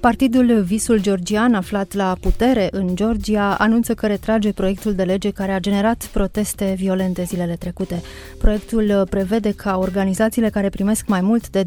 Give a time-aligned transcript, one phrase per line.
[0.00, 5.52] Partidul Visul Georgian, aflat la putere în Georgia, anunță că retrage proiectul de lege care
[5.52, 8.02] a generat proteste violente zilele trecute.
[8.38, 11.64] Proiectul prevede ca organizațiile care primesc mai mult de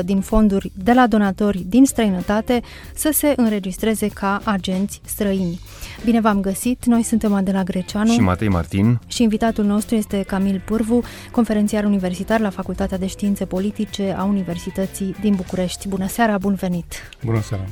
[0.00, 2.60] 20% din fonduri de la donatori din străinătate
[2.94, 5.60] să se înregistreze ca agenți străini.
[6.04, 6.84] Bine v-am găsit!
[6.84, 12.40] Noi suntem Adela Greceanu și Matei Martin și invitatul nostru este Camil Pârvu, conferențiar universitar
[12.40, 15.88] la Facultatea de Științe Politice a Universității din București.
[15.88, 17.08] Bună seara, bun venit!
[17.24, 17.64] Bună seara!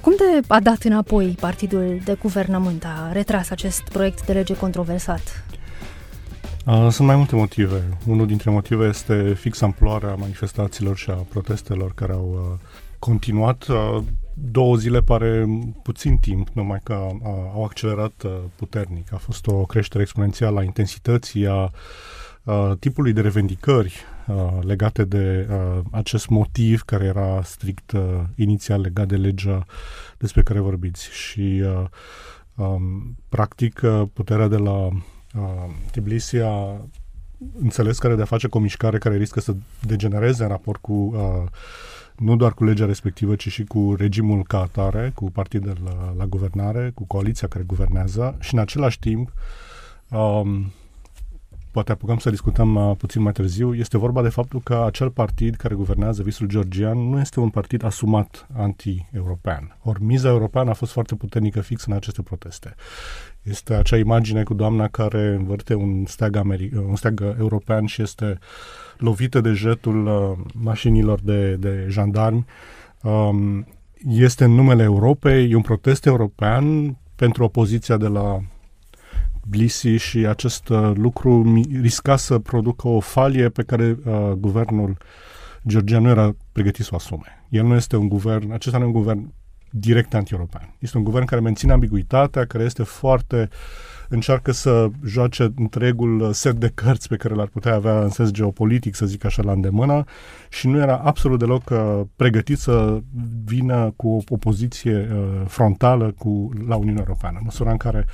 [0.00, 2.84] Cum de a dat înapoi partidul de guvernământ?
[2.84, 5.44] A retras acest proiect de lege controversat?
[6.90, 7.82] Sunt mai multe motive.
[8.06, 12.58] Unul dintre motive este fix amploarea manifestațiilor și a protestelor care au
[12.98, 13.66] continuat.
[14.50, 15.46] Două zile pare
[15.82, 16.92] puțin timp, numai că
[17.54, 18.24] au accelerat
[18.56, 19.12] puternic.
[19.12, 21.70] A fost o creștere exponențială a intensității, a,
[22.44, 28.80] a tipului de revendicări Uh, legate de uh, acest motiv care era strict uh, inițial
[28.80, 29.66] legat de legea
[30.18, 31.10] despre care vorbiți.
[31.10, 31.84] Și uh,
[32.54, 34.92] um, practic uh, puterea de la uh,
[35.90, 36.80] Tbilisi a
[37.60, 40.92] înțeles care de a face cu o mișcare care riscă să degenereze în raport cu
[40.92, 41.50] uh,
[42.22, 46.26] nu doar cu legea respectivă, ci și cu regimul ca atare, cu partidul la, la
[46.26, 48.36] guvernare, cu coaliția care guvernează.
[48.40, 49.32] Și în același timp
[50.10, 50.72] um,
[51.72, 55.54] poate apucăm să discutăm uh, puțin mai târziu, este vorba de faptul că acel partid
[55.54, 59.76] care guvernează visul georgian nu este un partid asumat anti-european.
[59.82, 62.74] Ori miza europeană a fost foarte puternică fix în aceste proteste.
[63.42, 68.38] Este acea imagine cu doamna care învârte un steag, Ameri- un steag european și este
[68.98, 72.44] lovită de jetul uh, mașinilor de, de jandarmi.
[73.02, 73.66] Um,
[74.08, 78.40] este în numele Europei, e un protest european pentru opoziția de la
[79.48, 84.96] Blisi și acest uh, lucru risca să producă o falie pe care uh, guvernul
[85.66, 87.44] georgian nu era pregătit să o asume.
[87.48, 89.32] El nu este un guvern, acesta nu e un guvern
[89.70, 90.74] direct anti-european.
[90.78, 93.48] Este un guvern care menține ambiguitatea, care este foarte
[94.08, 98.94] încearcă să joace întregul set de cărți pe care l-ar putea avea în sens geopolitic,
[98.94, 100.04] să zic așa, la îndemână
[100.50, 103.00] și nu era absolut deloc uh, pregătit să
[103.44, 108.06] vină cu o, o poziție uh, frontală cu, la Uniunea Europeană, în măsura în care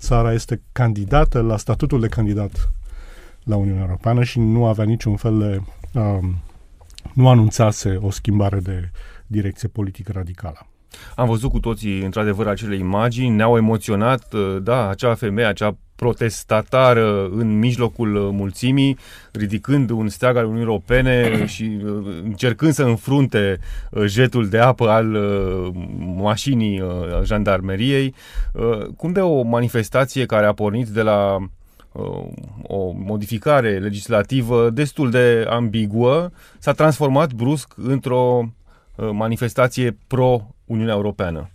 [0.00, 2.72] țara este candidată la statutul de candidat
[3.44, 5.60] la Uniunea Europeană și nu avea niciun fel de...
[5.98, 6.42] Um,
[7.14, 8.90] nu anunțase o schimbare de
[9.26, 10.66] direcție politică radicală.
[11.16, 17.28] Am văzut cu toții, într-adevăr, acele imagini, ne-au emoționat, uh, da, acea femeie, acea protestatară
[17.28, 18.98] în mijlocul uh, mulțimii,
[19.32, 23.58] ridicând un steag al Uniunii Europene și uh, încercând să înfrunte
[24.04, 25.06] jetul de apă al
[26.16, 26.82] mașinii
[27.22, 28.14] jandarmeriei.
[28.96, 31.38] Cum de o manifestație care a pornit de la
[32.62, 38.48] o modificare legislativă destul de ambiguă s-a transformat brusc într-o
[39.12, 41.50] manifestație pro Uniunea Europeană.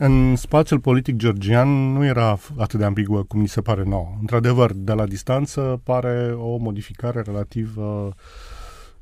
[0.00, 4.16] În spațiul politic georgian nu era atât de ambiguă cum ni se pare nouă.
[4.20, 8.08] Într-adevăr, de la distanță pare o modificare relativ uh,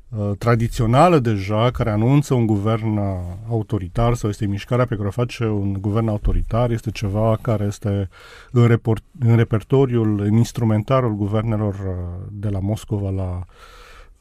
[0.09, 3.05] uh, tradițională deja, care anunță un guvern uh,
[3.49, 8.09] autoritar sau este mișcarea pe care o face un guvern autoritar, este ceva care este
[8.51, 13.45] în, report, în repertoriul, în instrumentarul guvernelor uh, de la Moscova la uh,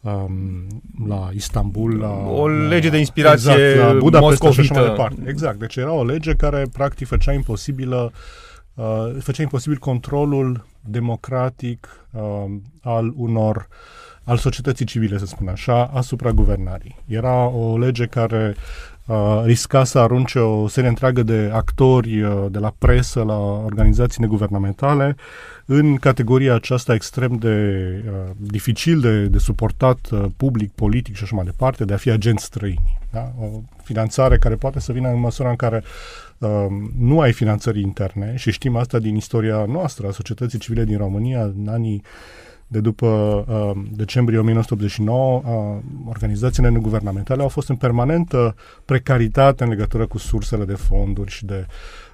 [0.01, 0.67] um,
[1.09, 2.29] la Istanbul, la...
[2.29, 5.23] O lege de inspirație exact, la Budapesta și așa mai departe.
[5.27, 8.13] Exact, deci era o lege care practic făcea imposibilă
[8.75, 12.21] uh, făcea imposibil controlul democratic uh,
[12.83, 13.69] al unor
[14.27, 16.97] al societății civile, să spun așa, asupra guvernării.
[17.07, 18.55] Era o lege care
[19.07, 24.23] uh, risca să arunce o serie întreagă de actori uh, de la presă la organizații
[24.23, 25.17] neguvernamentale
[25.67, 27.55] în categoria aceasta extrem de
[28.07, 32.11] uh, dificil de, de suportat uh, public, politic și așa mai departe, de a fi
[32.11, 32.99] agenți străini.
[33.11, 33.33] Da?
[33.41, 35.83] O finanțare care poate să vină în măsura în care
[36.39, 36.67] uh,
[36.99, 41.43] nu ai finanțări interne și știm asta din istoria noastră a societății civile din România
[41.43, 42.03] în anii
[42.67, 43.07] de după
[43.49, 48.55] uh, decembrie 1989, uh, organizațiile neguvernamentale au fost în permanentă
[48.85, 51.67] precaritate în legătură cu sursele de fonduri și de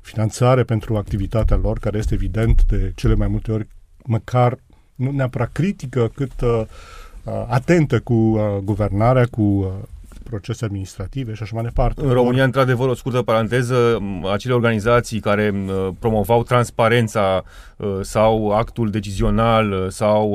[0.03, 3.67] finanțare pentru activitatea lor, care este evident de cele mai multe ori
[4.05, 4.59] măcar
[4.95, 6.63] nu neapărat critică, cât uh,
[7.25, 9.67] uh atentă cu uh, guvernarea, cu uh,
[10.33, 12.03] procese administrative și așa mai departe.
[12.05, 13.99] În România, într-adevăr, o scurtă paranteză,
[14.33, 15.55] acele organizații care
[15.99, 17.45] promovau transparența
[18.01, 20.27] sau actul decizional sau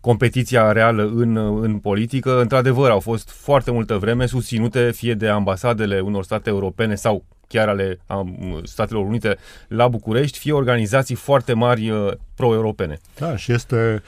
[0.00, 6.00] competiția reală în, în politică, într-adevăr, au fost foarte multă vreme susținute fie de ambasadele
[6.00, 9.36] unor state europene sau chiar ale um, Statelor Unite
[9.68, 12.98] la București, fie organizații foarte mari uh, pro-europene.
[13.18, 14.02] Da, și este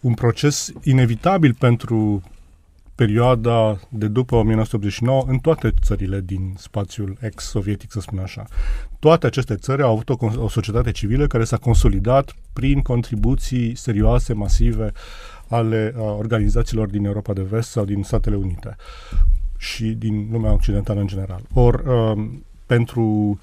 [0.00, 2.22] un proces inevitabil pentru
[3.02, 8.44] perioada de după 1989 în toate țările din spațiul ex-sovietic, să spun așa.
[8.98, 14.32] Toate aceste țări au avut o, o societate civilă care s-a consolidat prin contribuții serioase,
[14.32, 14.92] masive
[15.48, 18.76] ale uh, organizațiilor din Europa de Vest sau din Statele Unite
[19.56, 21.40] și din lumea occidentală în general.
[21.54, 22.24] Or, uh,
[22.66, 23.40] pentru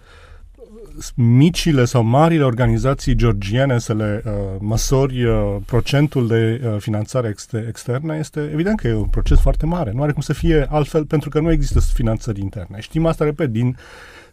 [1.15, 7.67] micile sau marile organizații georgiene să le uh, măsori uh, procentul de uh, finanțare exter-
[7.67, 9.91] externă, este evident că e un proces foarte mare.
[9.91, 12.79] Nu are cum să fie altfel pentru că nu există finanțări interne.
[12.79, 13.77] Știm asta, repet, din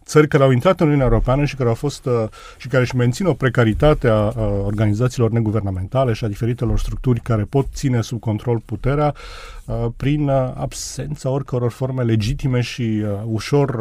[0.06, 2.24] țări care au intrat în Uniunea Europeană și care au fost uh,
[2.56, 4.32] și care își mențin o precaritate a, a
[4.64, 9.14] organizațiilor neguvernamentale și a diferitelor structuri care pot ține sub control puterea
[9.64, 13.80] uh, prin uh, absența oricăror forme legitime și ușor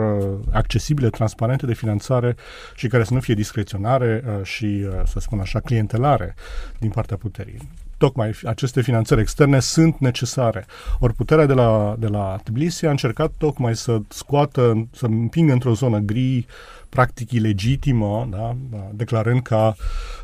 [0.52, 2.36] accesibile, transparente de finanțare
[2.76, 6.36] și care să nu fie discreționare și, să spun așa, clientelare
[6.80, 7.60] din partea puterii
[7.98, 10.66] tocmai aceste finanțări externe sunt necesare.
[11.00, 15.74] Ori puterea de la, de la Tbilisi a încercat tocmai să scoată, să împingă într-o
[15.74, 16.46] zonă gri,
[16.90, 18.56] practic ilegitimă, da?
[18.92, 19.76] declarând ca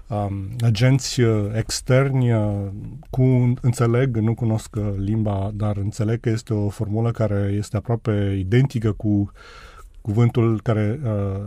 [0.08, 2.68] um, agenți uh, externi uh,
[3.10, 8.36] cu, înțeleg, nu cunosc uh, limba, dar înțeleg că este o formulă care este aproape
[8.40, 9.32] identică cu
[10.02, 11.46] cuvântul care uh,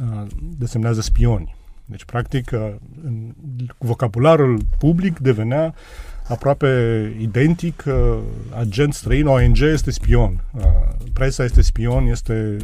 [0.00, 0.26] uh,
[0.58, 1.54] desemnează spioni.
[1.88, 2.74] Deci, practic, uh,
[3.04, 3.34] în,
[3.78, 5.74] vocabularul public devenea
[6.28, 6.68] aproape
[7.20, 7.84] identic.
[7.86, 8.18] Uh,
[8.58, 10.40] agent străin, ONG este spion.
[10.56, 10.62] Uh,
[11.12, 12.56] presa este spion, este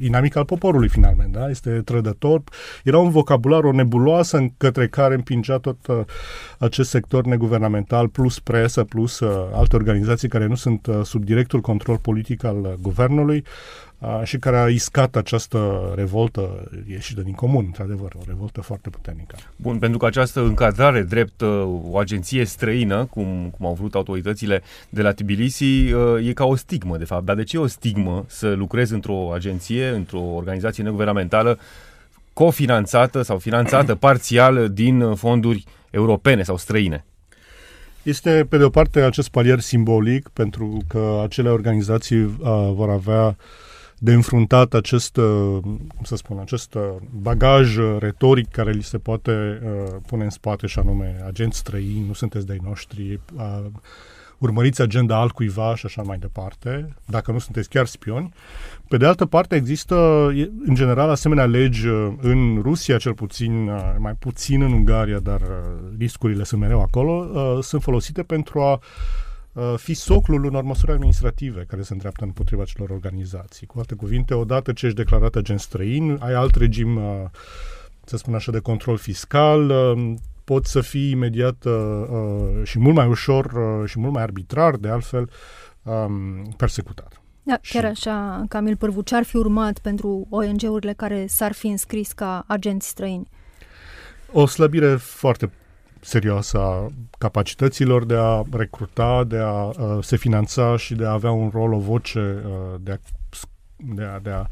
[0.00, 1.38] inamic al poporului, finalmente.
[1.38, 1.48] Da?
[1.48, 2.42] Este trădător.
[2.84, 5.78] Era un vocabular, o nebuloasă în către care împingea tot
[6.58, 9.20] acest sector neguvernamental, plus presă, plus
[9.52, 13.44] alte organizații care nu sunt sub directul control politic al guvernului
[14.24, 19.36] și care a iscat această revoltă ieșită din comun, într-adevăr, o revoltă foarte puternică.
[19.56, 21.42] Bun, pentru că această încadrare drept
[21.90, 25.88] o agenție străină, cum, cum au vrut autoritățile de la Tbilisi,
[26.22, 27.24] e ca o stigmă, de fapt.
[27.24, 31.58] Dar de ce e o stigmă să lucrezi într-o agenție, într-o organizație neguvernamentală
[32.32, 37.04] cofinanțată sau finanțată parțial din fonduri europene sau străine?
[38.02, 42.30] Este, pe de o parte, acest palier simbolic, pentru că acele organizații uh,
[42.72, 43.34] vor avea uh,
[43.98, 48.98] de înfruntat acest, uh, cum să spun, acest uh, bagaj uh, retoric care li se
[48.98, 53.64] poate uh, pune în spate și anume agenți străini, nu sunteți de-ai noștri, uh,
[54.38, 58.32] urmăriți agenda altcuiva și așa mai departe, dacă nu sunteți chiar spioni.
[58.88, 60.26] Pe de altă parte, există,
[60.66, 61.86] în general, asemenea legi
[62.20, 65.40] în Rusia, cel puțin, mai puțin în Ungaria, dar
[65.98, 67.30] riscurile sunt mereu acolo,
[67.60, 69.27] sunt folosite pentru a Uh,
[69.76, 73.66] fi soclul unor măsuri administrative care se îndreaptă împotriva celor organizații.
[73.66, 77.24] Cu alte cuvinte, odată ce ești declarat agent străin, ai alt regim, uh,
[78.04, 80.14] să spun așa, de control fiscal, uh,
[80.44, 81.66] poți să fii imediat
[82.62, 83.52] și mult mai ușor
[83.86, 85.30] și mult mai arbitrar, de altfel,
[85.82, 87.20] um, persecutat.
[87.42, 92.12] Da, chiar așa, Camil Pârvu, ce ar fi urmat pentru ONG-urile care s-ar fi înscris
[92.12, 93.28] ca agenți străini?
[94.32, 95.50] O slăbire foarte
[96.00, 96.86] serioasă a
[97.18, 101.72] capacităților de a recruta, de a uh, se finanța și de a avea un rol,
[101.72, 102.98] o voce, uh, de a,
[103.76, 104.46] de a, de a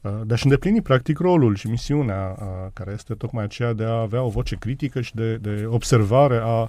[0.00, 4.00] uh, de a-și îndeplini practic rolul și misiunea uh, care este tocmai aceea de a
[4.00, 6.68] avea o voce critică și de, de observare a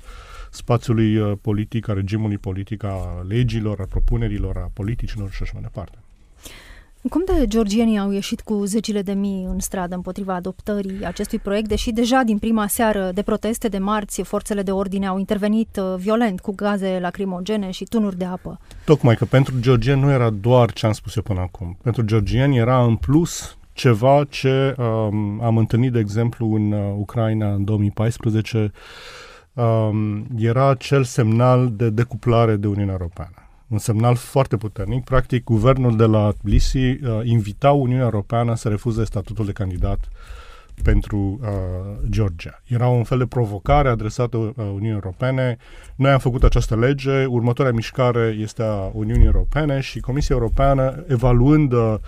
[0.51, 5.61] spațiului uh, politic, a regimului politic, a legilor, a propunerilor, a politicilor și așa mai
[5.61, 6.00] departe.
[7.09, 11.67] Cum de georgienii au ieșit cu zecile de mii în stradă împotriva adoptării acestui proiect,
[11.67, 15.95] deși deja din prima seară de proteste de marți, forțele de ordine au intervenit uh,
[15.97, 18.59] violent cu gaze lacrimogene și tunuri de apă?
[18.85, 21.77] Tocmai că pentru georgieni nu era doar ce am spus eu până acum.
[21.83, 27.53] Pentru georgieni era în plus ceva ce um, am întâlnit, de exemplu, în uh, Ucraina
[27.53, 28.71] în 2014,
[29.53, 33.40] um, era acel semnal de decuplare de Uniunea Europeană
[33.71, 35.03] un semnal foarte puternic.
[35.03, 39.99] Practic, guvernul de la Tbilisi uh, invita Uniunea Europeană să refuze statutul de candidat
[40.83, 41.47] pentru uh,
[42.09, 42.61] Georgia.
[42.65, 45.57] Era un fel de provocare adresată uh, Uniunii Europene.
[45.95, 51.71] Noi am făcut această lege, următoarea mișcare este a Uniunii Europene și Comisia Europeană, evaluând
[51.71, 51.99] uh, Uh,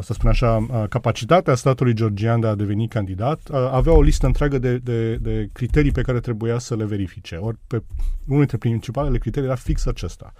[0.00, 4.26] să spun așa, uh, capacitatea statului georgian de a deveni candidat, uh, avea o listă
[4.26, 7.36] întreagă de, de, de criterii pe care trebuia să le verifice.
[7.36, 7.82] Ori pe
[8.26, 10.32] unul dintre principalele criterii era fix acesta.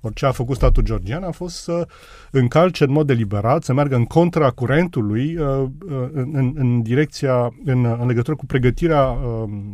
[0.00, 1.88] Ori ce a făcut statul georgian a fost să
[2.30, 8.06] încalce în mod deliberat, să meargă în contra curentului în, în, în direcția, în, în
[8.06, 9.16] legătură cu pregătirea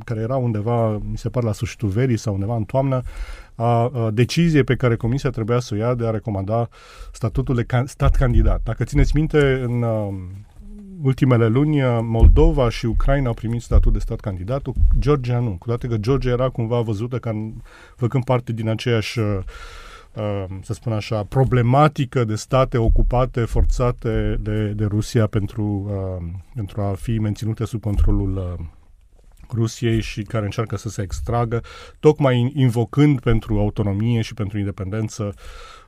[0.05, 3.03] care era undeva, mi se pare, la sfârșitul verii sau undeva în toamnă,
[3.59, 6.69] a, a deciziei pe care Comisia trebuia să o ia de a recomanda
[7.13, 8.61] statutul de can- stat candidat.
[8.65, 10.15] Dacă țineți minte, în a,
[11.03, 14.67] ultimele luni, Moldova și Ucraina au primit statut de stat candidat,
[14.99, 17.53] Georgia nu, cu toate că Georgia era cumva văzută ca
[17.97, 19.21] făcând parte din aceeași
[20.63, 25.91] să spun așa, problematică de state ocupate, forțate de, de Rusia pentru,
[26.55, 28.59] pentru a fi menținute sub controlul
[29.53, 31.63] Rusiei și care încearcă să se extragă,
[32.01, 35.35] tocmai invocând pentru autonomie și pentru independență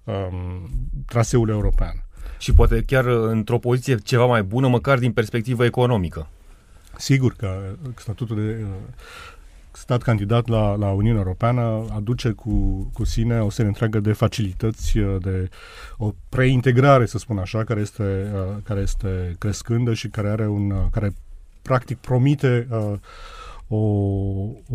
[0.04, 0.70] um,
[1.06, 2.04] traseul european.
[2.38, 6.28] Și poate chiar într-o poziție ceva mai bună, măcar din perspectivă economică.
[6.96, 8.68] Sigur că statutul de uh,
[9.72, 14.98] stat candidat la, la Uniunea Europeană aduce cu, cu sine o serie întreagă de facilități,
[14.98, 15.48] uh, de
[15.96, 20.90] o preintegrare, să spun așa, care este, uh, care este crescândă și care are un,
[20.90, 21.14] care
[21.62, 22.92] practic promite uh,
[23.72, 23.76] o,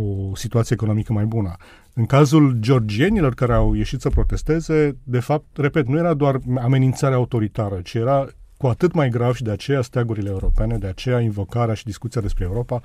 [0.02, 1.56] o situație economică mai bună.
[1.94, 7.18] În cazul georgienilor care au ieșit să protesteze, de fapt, repet, nu era doar amenințarea
[7.18, 11.74] autoritară, ci era cu atât mai grav și de aceea steagurile europene, de aceea invocarea
[11.74, 12.82] și discuția despre Europa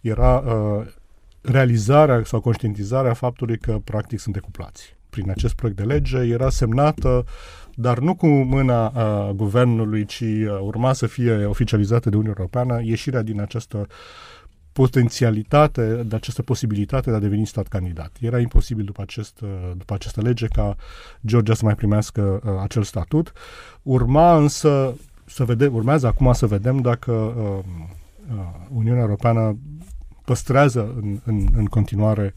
[0.00, 0.86] era uh,
[1.40, 4.96] realizarea sau conștientizarea faptului că practic sunt decuplați.
[5.10, 7.24] Prin acest proiect de lege era semnată
[7.74, 12.82] dar nu cu mâna uh, guvernului, ci uh, urma să fie oficializată de Uniunea Europeană
[12.84, 13.86] ieșirea din această uh,
[14.72, 18.16] potențialitate, de această posibilitate de a deveni stat candidat.
[18.20, 20.76] Era imposibil după, acest, uh, după această lege ca
[21.26, 23.32] Georgia să mai primească uh, acel statut.
[23.82, 27.58] Urma însă să vedem, urmează acum să vedem dacă uh,
[28.34, 29.56] uh, Uniunea Europeană
[30.24, 32.32] păstrează în, în, în continuare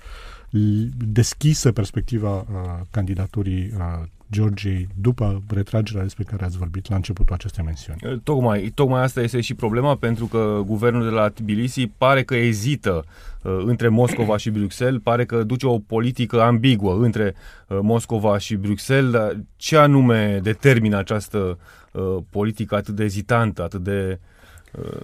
[0.98, 2.46] deschisă perspectiva uh,
[2.92, 8.22] candidaturii uh, Georgiei după retragerea despre care ați vorbit la începutul acestei mențiuni.
[8.24, 13.04] Tocmai, tocmai asta este și problema, pentru că guvernul de la Tbilisi pare că ezită
[13.42, 17.36] uh, între Moscova și Bruxelles, pare că duce o politică ambiguă între
[17.68, 19.12] uh, Moscova și Bruxelles.
[19.12, 21.58] Dar ce anume determină această
[21.92, 24.20] uh, politică atât de ezitantă, atât de...
[24.20, 24.24] Uh,
[24.78, 25.02] Uh,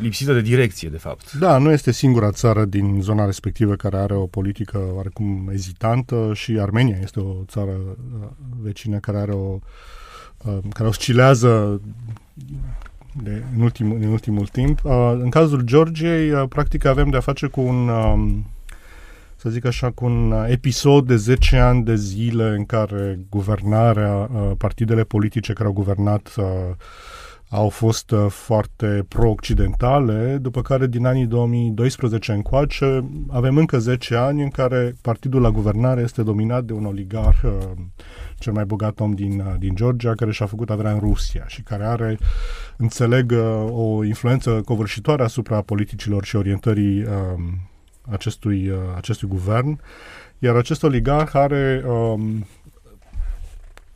[0.00, 1.32] lipsită de direcție, de fapt.
[1.32, 6.58] Da, nu este singura țară din zona respectivă care are o politică oarecum ezitantă și
[6.60, 8.26] Armenia este o țară uh,
[8.60, 9.58] vecină care are o
[10.44, 11.80] uh, care oscilează
[13.22, 14.80] de, în, ultim, în ultimul timp.
[15.12, 18.46] În cazul Georgiei, practic avem de-a face cu un um,
[19.36, 25.04] să zic așa, cu un episod de 10 ani de zile în care guvernarea, partidele
[25.04, 26.34] politice care au guvernat
[27.50, 34.42] au fost uh, foarte pro-occidentale, după care din anii 2012 încoace avem încă 10 ani
[34.42, 37.52] în care partidul la guvernare este dominat de un oligarh, uh,
[38.38, 41.62] cel mai bogat om din, uh, din Georgia, care și-a făcut averea în Rusia și
[41.62, 42.18] care are,
[42.76, 43.34] înțeleg,
[43.70, 47.04] o influență covârșitoare asupra politicilor și orientării
[48.10, 49.80] acestui, acestui guvern.
[50.38, 52.46] Iar acest oligarh are um,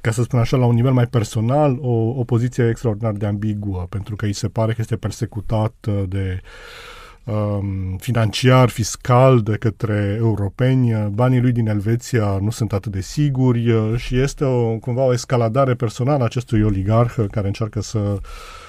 [0.04, 3.87] ca să spun așa, la un nivel mai personal, o, o poziție extraordinar de ambiguă,
[3.88, 6.40] pentru că îi se pare că este persecutat uh, de
[7.25, 11.11] um, financiar, fiscal de către europeni.
[11.12, 15.12] Banii lui din Elveția nu sunt atât de siguri uh, și este o, cumva o
[15.12, 18.63] escaladare personală a acestui oligarh care încearcă să uh, Uh,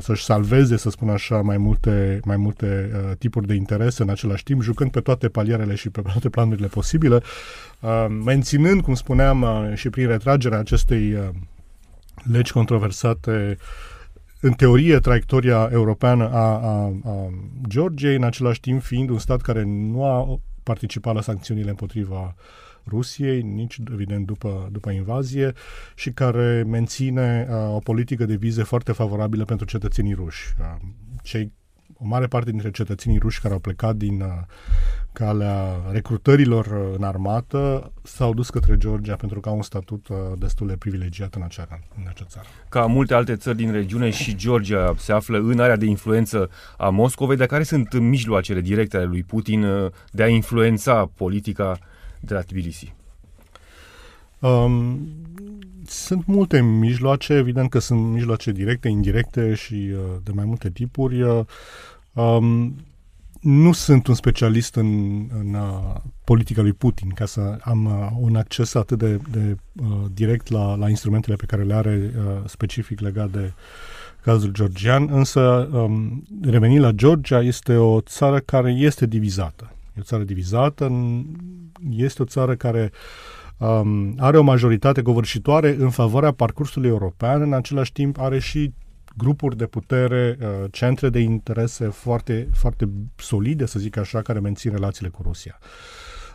[0.00, 4.42] să-și salveze, să spun așa, mai multe, mai multe uh, tipuri de interese în același
[4.42, 7.22] timp, jucând pe toate palierele și pe toate planurile posibile,
[7.80, 11.28] uh, menținând, cum spuneam, uh, și prin retragerea acestei uh,
[12.32, 13.56] legi controversate
[14.40, 17.30] în teorie, traiectoria europeană a, a, a
[17.68, 22.32] Georgiei, în același timp fiind un stat care nu a participat la sancțiunile împotriva uh,
[22.86, 25.52] Rusiei, nici evident după, după invazie
[25.94, 30.54] și care menține uh, o politică de vize foarte favorabilă pentru cetățenii ruși.
[30.60, 30.88] Uh,
[31.22, 31.52] cei,
[32.02, 34.28] o mare parte dintre cetățenii ruși care au plecat din uh,
[35.12, 40.16] calea recrutărilor uh, în armată s-au dus către Georgia pentru că au un statut uh,
[40.38, 41.68] destul de privilegiat în acea,
[41.98, 42.46] în acea țară.
[42.68, 46.88] Ca multe alte țări din regiune și Georgia se află în area de influență a
[46.88, 51.78] Moscovei, de care sunt mijloacele directe ale lui Putin uh, de a influența politica
[52.20, 52.94] de la Tbilisi?
[54.38, 55.08] Um,
[55.86, 61.22] sunt multe mijloace, evident că sunt mijloace directe, indirecte și uh, de mai multe tipuri.
[61.22, 61.44] Uh,
[62.12, 62.74] um,
[63.40, 68.36] nu sunt un specialist în, în uh, politica lui Putin ca să am uh, un
[68.36, 73.00] acces atât de, de uh, direct la, la instrumentele pe care le are uh, specific
[73.00, 73.52] legat de
[74.22, 75.40] cazul georgian, însă
[75.72, 79.72] um, revenind la Georgia, este o țară care este divizată.
[80.00, 80.92] E o țară divizată,
[81.90, 82.92] este o țară care
[83.56, 88.72] um, are o majoritate covârșitoare în favoarea parcursului european, în același timp are și
[89.16, 94.70] grupuri de putere, uh, centre de interese foarte, foarte solide, să zic așa, care mențin
[94.70, 95.58] relațiile cu Rusia.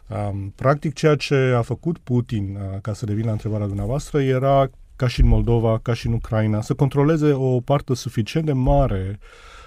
[0.08, 4.70] Um, practic, ceea ce a făcut Putin, uh, ca să revin la întrebarea dumneavoastră, era,
[4.96, 9.20] ca și în Moldova, ca și în Ucraina, să controleze o parte suficient de mare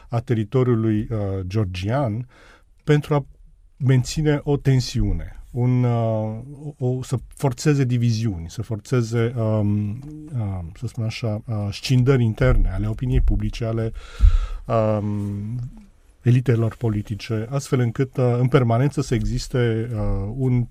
[0.09, 2.28] a teritoriului uh, georgian
[2.85, 3.26] pentru a
[3.79, 6.39] menține o tensiune un, uh,
[6.79, 9.91] o, să forțeze diviziuni, să forțeze, um,
[10.35, 13.93] uh, să spun așa, uh, scindări interne ale opiniei publice, ale
[14.67, 15.59] um,
[16.23, 20.67] elitelor politice, astfel încât uh, în permanență să existe uh, un,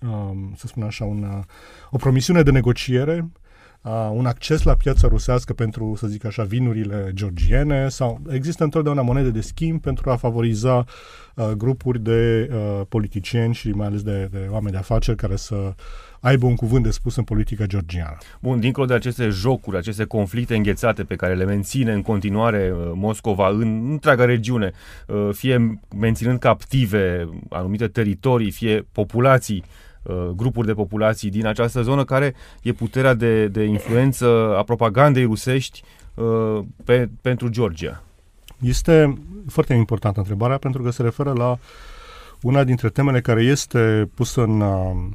[0.00, 1.46] um, să spun așa, una,
[1.90, 3.30] o promisiune de negociere
[3.82, 9.02] uh, un acces la piața rusească pentru, să zic așa, vinurile georgiene sau există întotdeauna
[9.02, 10.84] monede de schimb pentru a favoriza
[11.34, 15.74] uh, grupuri de uh, politicieni și mai ales de, de oameni de afaceri care să
[16.20, 18.16] aibă un cuvânt de spus în politica georgiană.
[18.40, 22.90] Bun, dincolo de aceste jocuri, aceste conflicte înghețate pe care le menține în continuare uh,
[22.94, 24.72] Moscova în întreaga regiune,
[25.06, 29.90] uh, fie menținând captive anumite teritorii, fie populații Uh,
[30.34, 35.82] grupuri de populații din această zonă, care e puterea de, de influență a propagandei rusești
[36.14, 38.02] uh, pe, pentru Georgia?
[38.60, 39.18] Este
[39.48, 41.58] foarte importantă întrebarea pentru că se referă la
[42.42, 45.10] una dintre temele care este pusă în uh,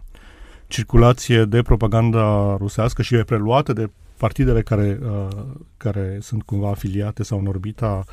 [0.67, 5.27] circulație de propaganda rusească și e preluată de partidele care, uh,
[5.77, 8.03] care sunt cumva afiliate sau în orbita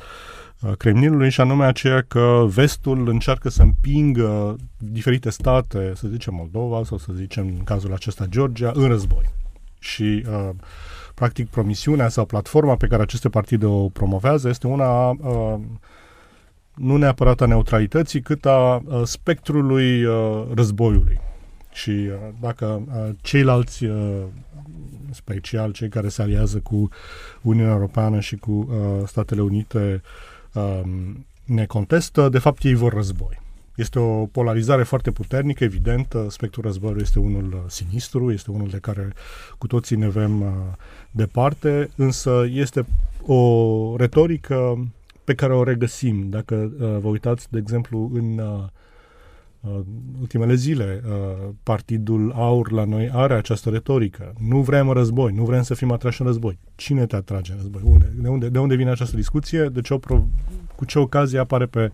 [0.77, 6.97] Kremlinului și anume aceea că vestul încearcă să împingă diferite state, să zicem Moldova sau
[6.97, 9.23] să zicem în cazul acesta Georgia, în război.
[9.79, 10.49] Și uh,
[11.13, 15.59] practic promisiunea sau platforma pe care aceste partide o promovează este una uh,
[16.73, 21.19] nu neapărat a neutralității, cât a uh, spectrului uh, războiului.
[21.71, 24.23] Și uh, dacă uh, ceilalți, uh,
[25.11, 26.89] special cei care se aliază cu
[27.41, 30.34] Uniunea Europeană și cu uh, Statele Unite, uh, Um,
[31.45, 33.43] ne contestă, de fapt ei vor război.
[33.75, 38.77] Este o polarizare foarte puternică, evident, spectrul războiului este unul uh, sinistru, este unul de
[38.77, 39.13] care
[39.57, 40.47] cu toții ne vrem uh,
[41.11, 42.85] departe, însă este
[43.25, 44.87] o retorică
[45.23, 46.29] pe care o regăsim.
[46.29, 48.63] Dacă uh, vă uitați, de exemplu, în uh,
[50.19, 54.33] ultimele zile, uh, Partidul Aur la noi are această retorică.
[54.47, 56.57] Nu vrem război, nu vrem să fim atrași în război.
[56.75, 57.81] Cine te atrage în război?
[57.85, 58.13] Unde?
[58.15, 59.65] De, unde, de unde vine această discuție?
[59.65, 60.27] De ce o pro-
[60.75, 61.91] cu ce ocazie apare pe,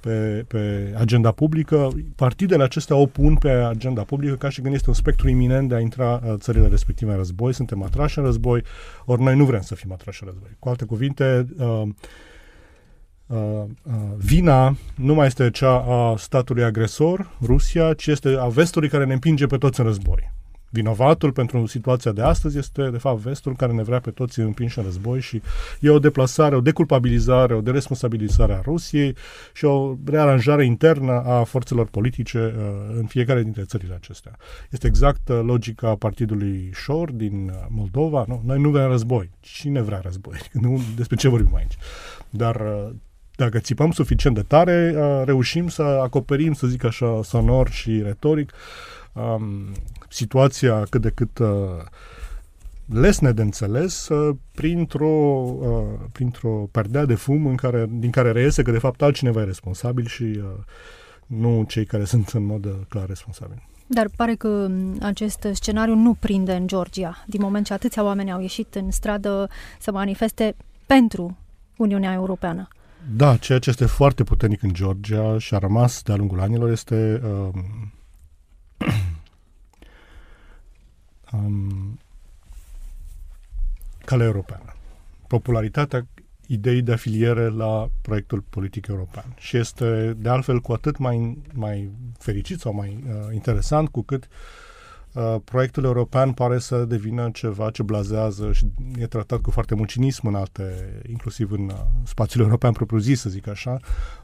[0.00, 1.88] pe, pe agenda publică?
[2.16, 5.74] Partidele acestea o pun pe agenda publică ca și când este un spectru iminent de
[5.74, 7.54] a intra uh, țările respective în război.
[7.54, 8.62] Suntem atrași în război,
[9.04, 10.50] ori noi nu vrem să fim atrași în război.
[10.58, 11.88] Cu alte cuvinte, uh, Uh, uh,
[14.16, 19.12] vina nu mai este cea a statului agresor, Rusia, ci este a vestului care ne
[19.12, 20.32] împinge pe toți în război.
[20.74, 24.78] Vinovatul pentru situația de astăzi este, de fapt, vestul care ne vrea pe toți împinși
[24.78, 25.42] în război și
[25.80, 29.16] e o deplasare, o deculpabilizare, o deresponsabilizare a Rusiei
[29.52, 34.36] și o rearanjare internă a forțelor politice uh, în fiecare dintre țările acestea.
[34.70, 38.24] Este exact uh, logica partidului Șor din uh, Moldova.
[38.28, 38.42] Nu?
[38.44, 39.30] Noi nu vrem război.
[39.40, 40.38] Cine vrea război?
[40.64, 41.76] Nu, despre ce vorbim aici?
[42.30, 42.90] Dar uh,
[43.36, 48.52] dacă țipăm suficient de tare, uh, reușim să acoperim, să zic așa, sonor și retoric,
[49.12, 49.72] um,
[50.08, 51.48] situația cât de cât uh,
[52.86, 58.62] lesne de înțeles uh, printr-o, uh, printr-o perdea de fum în care, din care reiese
[58.62, 60.42] că de fapt altcineva e responsabil și uh,
[61.26, 63.68] nu cei care sunt în mod uh, clar responsabili.
[63.86, 68.32] Dar pare că um, acest scenariu nu prinde în Georgia, din moment ce atâția oameni
[68.32, 69.48] au ieșit în stradă
[69.80, 71.36] să manifeste pentru
[71.76, 72.68] Uniunea Europeană.
[73.10, 77.20] Da, ceea ce este foarte puternic în Georgia și a rămas de-a lungul anilor este
[77.24, 77.92] um,
[81.32, 81.98] um,
[84.04, 84.74] calea europeană.
[85.26, 86.06] Popularitatea
[86.46, 89.34] ideii de afiliere la proiectul politic european.
[89.38, 94.24] Și este, de altfel, cu atât mai, mai fericit sau mai uh, interesant cu cât
[94.24, 94.30] uh,
[95.14, 98.66] Uh, proiectul european pare să devină ceva ce blazează și
[98.98, 101.74] e tratat cu foarte mult cinism în alte, inclusiv în uh,
[102.04, 103.78] spațiul european propriu-zis, să zic așa.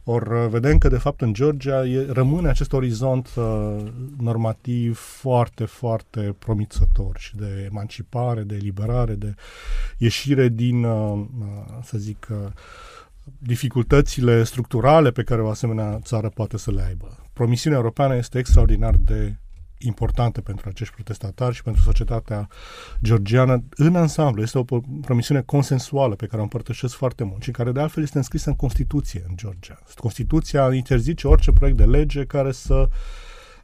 [0.05, 3.77] Ori uh, vedem că, de fapt, în Georgia e, rămâne acest orizont uh,
[4.19, 9.35] normativ foarte, foarte promițător și de emancipare, de eliberare, de
[9.99, 11.25] ieșire din, uh,
[11.83, 12.37] să zic, uh,
[13.39, 17.19] dificultățile structurale pe care o asemenea țară poate să le aibă.
[17.33, 19.35] Promisiunea europeană este extraordinar de
[19.81, 22.49] importante pentru acești protestatari și pentru societatea
[23.03, 24.43] georgiană în ansamblu.
[24.43, 24.65] Este o
[25.01, 28.57] promisiune consensuală pe care o împărtășesc foarte mult și care de altfel este înscrisă în
[28.57, 29.79] Constituție în Georgia.
[29.97, 32.89] Constituția interzice orice proiect de lege care să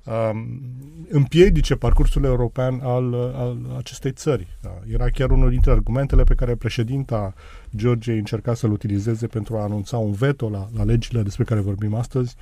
[0.05, 0.61] um,
[1.09, 4.47] împiedice parcursul european al, al acestei țări.
[4.63, 4.79] Da.
[4.93, 7.35] Era chiar unul dintre argumentele pe care președinta
[7.77, 11.95] Georgiei încerca să-l utilizeze pentru a anunța un veto la, la legile despre care vorbim
[11.95, 12.37] astăzi,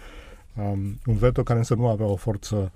[0.57, 2.69] Um, un veto care însă nu avea o forță uh,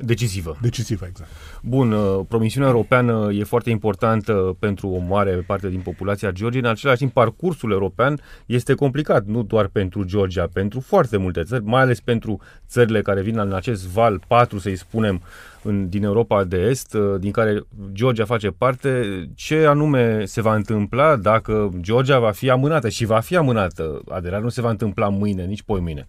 [0.00, 0.56] Decisivă.
[0.60, 1.30] Decisivă, exact.
[1.62, 6.62] Bun, uh, promisiunea europeană e foarte importantă pentru o mare parte din populația Georgiei.
[6.62, 11.64] În același timp, parcursul european este complicat, nu doar pentru Georgia, pentru foarte multe țări,
[11.64, 15.22] mai ales pentru țările care vin în acest val 4, să-i spunem,
[15.62, 17.62] în, din Europa de Est, uh, din care
[17.92, 19.02] Georgia face parte.
[19.34, 24.02] Ce anume se va întâmpla dacă Georgia va fi amânată și va fi amânată?
[24.08, 26.06] Aderarea nu se va întâmpla mâine, nici poi mâine.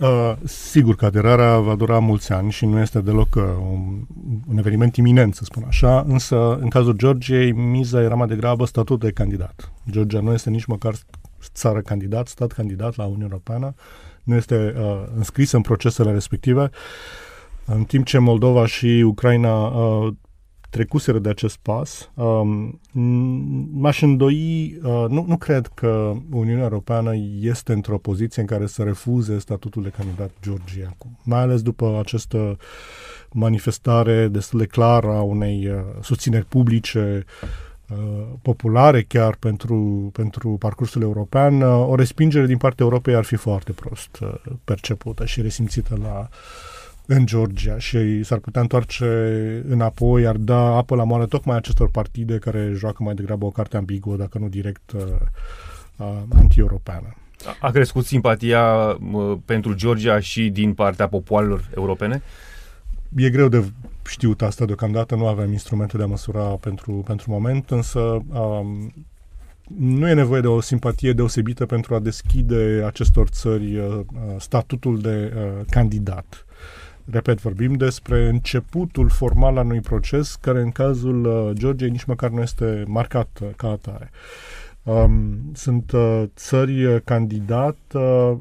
[0.00, 4.00] Uh, sigur că aderarea va dura mulți ani și nu este deloc uh, un,
[4.48, 9.00] un eveniment iminent, să spun așa, însă în cazul Georgiei miza era mai degrabă statut
[9.00, 9.72] de candidat.
[9.90, 10.94] Georgia nu este nici măcar
[11.54, 13.74] țară candidat, stat candidat la Uniunea Europeană,
[14.22, 16.70] nu este uh, înscrisă în procesele respective,
[17.64, 20.12] în timp ce Moldova și Ucraina uh,
[20.70, 22.10] trecuseră de acest pas.
[22.14, 22.80] Um,
[23.72, 28.82] m-aș îndoi, uh, nu, nu cred că Uniunea Europeană este într-o poziție în care să
[28.82, 32.56] refuze statutul de candidat Georgia acum, mai ales după această
[33.32, 37.24] manifestare destul de clară a unei uh, susțineri publice
[37.88, 37.96] uh,
[38.42, 43.72] populare chiar pentru, pentru parcursul european, uh, o respingere din partea Europei ar fi foarte
[43.72, 46.28] prost uh, percepută și resimțită la uh,
[47.06, 49.06] în Georgia și s-ar putea întoarce
[49.68, 53.76] înapoi, ar da apă la moară tocmai acestor partide care joacă mai degrabă o carte
[53.76, 55.02] ambiguă, dacă nu direct uh,
[55.96, 57.14] uh, anti-europeană.
[57.60, 58.62] A crescut simpatia
[59.12, 62.22] uh, pentru Georgia și din partea popoarelor europene?
[63.16, 63.64] E greu de
[64.06, 68.92] știut asta deocamdată, nu avem instrumente de a măsura pentru, pentru moment, însă um,
[69.78, 74.00] nu e nevoie de o simpatie deosebită pentru a deschide acestor țări uh,
[74.38, 76.45] statutul de uh, candidat.
[77.10, 82.30] Repet, vorbim despre începutul formal al unui proces care în cazul uh, Georgiei nici măcar
[82.30, 84.10] nu este marcat uh, ca atare.
[84.82, 88.32] Um, sunt uh, țări uh, candidat uh,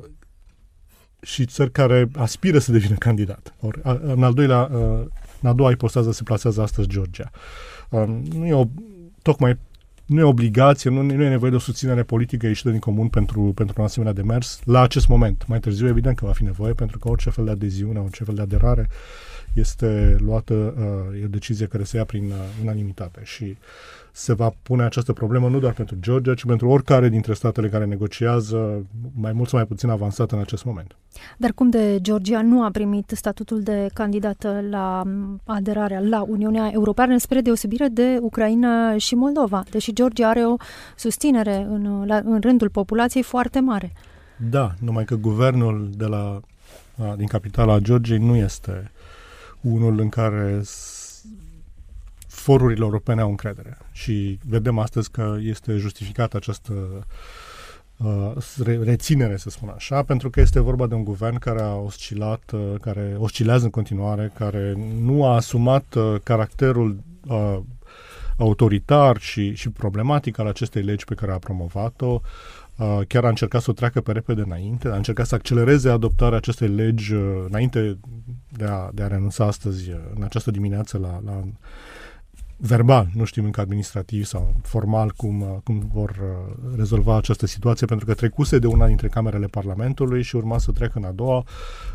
[1.21, 3.53] și țări care aspiră să devină candidat.
[3.59, 5.05] Or, a, în al doilea, uh,
[5.41, 7.31] în a doua ipostază se plasează astăzi Georgia.
[7.89, 8.65] Um, nu e o,
[9.21, 9.57] tocmai
[10.05, 13.51] nu e obligație, nu, nu e nevoie de o susținere politică ieșită din comun pentru,
[13.55, 15.43] pentru un asemenea demers la acest moment.
[15.47, 18.35] Mai târziu, evident că va fi nevoie, pentru că orice fel de adeziune, orice fel
[18.35, 18.89] de aderare
[19.55, 23.57] este luată, uh, e o decizie care se ia prin uh, unanimitate și
[24.11, 27.85] se va pune această problemă nu doar pentru Georgia, ci pentru oricare dintre statele care
[27.85, 30.95] negociază, mai mult sau mai puțin avansat în acest moment.
[31.37, 35.03] Dar cum de Georgia nu a primit statutul de candidată la
[35.43, 40.55] aderarea la Uniunea Europeană, spre deosebire de Ucraina și Moldova, deși Georgia are o
[40.95, 43.93] susținere în, la, în rândul populației foarte mare?
[44.49, 46.39] Da, numai că guvernul de la,
[47.17, 48.91] din capitala Georgiei nu este
[49.65, 50.61] unul în care
[52.27, 53.77] forurile europene au încredere.
[53.91, 56.73] Și vedem astăzi că este justificată această
[57.97, 58.31] uh,
[58.83, 62.73] reținere, să spun așa, pentru că este vorba de un guvern care a oscilat, uh,
[62.81, 66.97] care oscilează în continuare, care nu a asumat uh, caracterul
[67.27, 67.57] uh,
[68.37, 72.21] autoritar și, și problematic al acestei legi pe care a promovat-o.
[72.77, 76.37] Uh, chiar a încercat să o treacă pe repede înainte, a încercat să accelereze adoptarea
[76.37, 77.99] acestei legi uh, înainte
[78.49, 81.41] de a, de a renunța astăzi, uh, în această dimineață, la, la
[82.57, 87.87] verbal, nu știm încă administrativ sau formal cum, uh, cum vor uh, rezolva această situație,
[87.87, 91.43] pentru că trecuse de una dintre camerele Parlamentului și urma să treacă în a doua.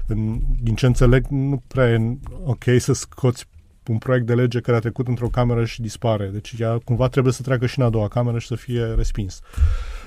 [0.07, 3.47] În, din ce înțeleg, nu prea e ok să scoți
[3.87, 6.27] un proiect de lege care a trecut într-o cameră și dispare.
[6.27, 9.40] Deci ea cumva trebuie să treacă și în a doua cameră și să fie respins.
[9.40, 10.00] Um,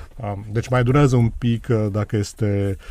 [0.52, 2.86] deci mai durează un pic uh, dacă este uh,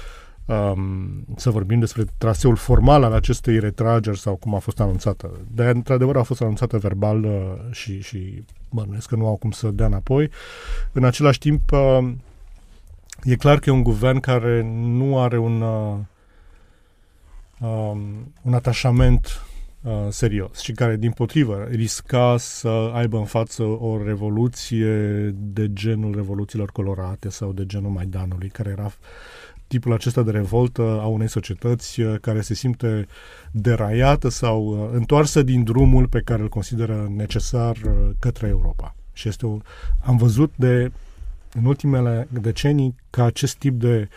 [0.47, 5.31] um, să vorbim despre traseul formal al acestei retrageri sau cum a fost anunțată.
[5.55, 9.69] De într-adevăr a fost anunțată verbal uh, și, și bănuiesc că nu au cum să
[9.69, 10.31] dea înapoi.
[10.93, 12.13] În același timp, uh,
[13.23, 15.95] e clar că e un guvern care nu are un, uh,
[17.61, 19.52] um, un atașament uh,
[20.09, 24.95] serios și care, din potrivă, risca să aibă în față o revoluție
[25.35, 28.92] de genul revoluțiilor colorate sau de genul Maidanului, care era
[29.73, 33.07] tipul acesta de revoltă a unei societăți uh, care se simte
[33.51, 38.95] deraiată sau uh, întoarsă din drumul pe care îl consideră necesar uh, către Europa.
[39.12, 39.59] Și este o,
[40.01, 40.92] am văzut de
[41.55, 44.09] în ultimele decenii că acest tip de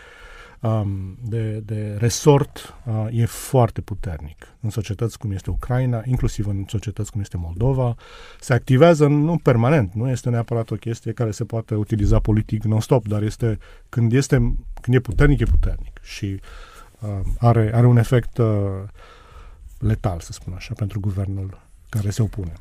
[0.66, 6.66] um, de, de resort uh, e foarte puternic în societăți cum este Ucraina, inclusiv în
[6.68, 7.96] societăți cum este Moldova.
[8.40, 13.08] Se activează nu permanent, nu este neapărat o chestie care se poate utiliza politic non-stop,
[13.08, 13.58] dar este
[13.90, 16.40] când, este, când e puternic, e puternic și
[17.00, 18.48] uh, are, are un efect uh,
[19.80, 22.54] letal, să spun așa, pentru guvernul care se opune.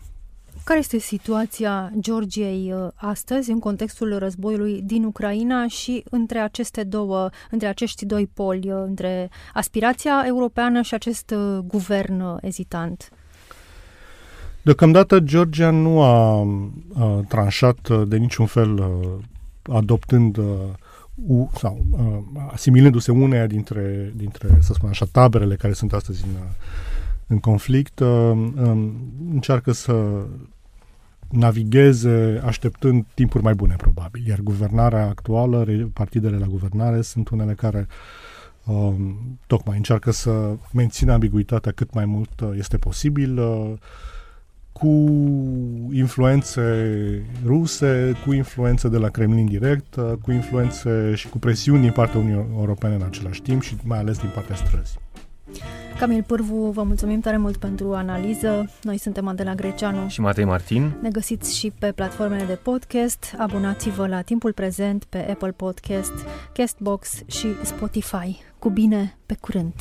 [0.65, 7.31] Care este situația Georgiei uh, astăzi în contextul războiului din Ucraina și între aceste două,
[7.51, 13.09] între acești doi poli, uh, între aspirația europeană și acest uh, guvern ezitant?
[14.63, 16.47] Deocamdată Georgia nu a,
[16.95, 18.85] a tranșat de niciun fel
[19.63, 20.39] adoptând
[21.15, 21.85] u, sau
[22.53, 26.31] asimilându-se uneia dintre, dintre, să spun așa, taberele care sunt astăzi în,
[27.27, 28.01] în conflict,
[29.31, 30.27] încearcă să
[31.31, 34.27] navigheze așteptând timpuri mai bune, probabil.
[34.27, 37.87] Iar guvernarea actuală, partidele la guvernare, sunt unele care
[38.65, 43.73] um, tocmai încearcă să mențină ambiguitatea cât mai mult uh, este posibil, uh,
[44.73, 44.89] cu
[45.93, 46.63] influențe
[47.45, 52.21] ruse, cu influențe de la Kremlin direct, uh, cu influențe și cu presiuni din partea
[52.21, 55.04] Uniunii Europene în același timp și mai ales din partea străzii.
[55.99, 58.71] Camil Pârvu, vă mulțumim tare mult pentru analiză.
[58.83, 60.97] Noi suntem Adela Greceanu și Matei Martin.
[61.01, 63.35] Ne găsiți și pe platformele de podcast.
[63.39, 66.13] Abonați-vă la Timpul Prezent pe Apple Podcast,
[66.53, 68.43] Castbox și Spotify.
[68.59, 69.73] Cu bine, pe curând!